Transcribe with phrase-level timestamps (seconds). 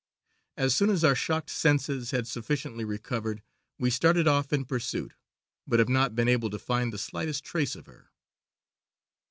[0.57, 3.43] As soon as our shocked senses had sufficiently recovered
[3.77, 5.13] we started off in pursuit,
[5.67, 8.09] but have not been able to find the slightest trace of her."